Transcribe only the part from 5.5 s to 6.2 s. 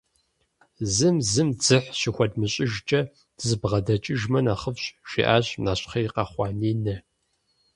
нэщхъей